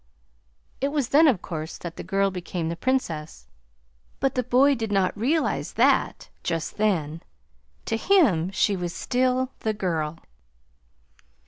[0.81, 3.45] It was then, of course, that the girl became the Princess,
[4.19, 7.21] but the boy did not realize that just then.
[7.85, 10.17] To him she was still 'the girl.'